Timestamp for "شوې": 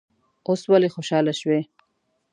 1.39-1.59